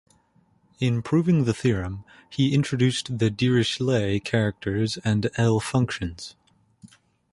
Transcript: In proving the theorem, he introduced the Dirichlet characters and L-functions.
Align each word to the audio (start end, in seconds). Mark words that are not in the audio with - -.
In 0.79 1.03
proving 1.03 1.43
the 1.43 1.53
theorem, 1.53 2.03
he 2.27 2.55
introduced 2.55 3.19
the 3.19 3.29
Dirichlet 3.29 4.23
characters 4.23 4.97
and 5.05 5.29
L-functions. 5.37 6.35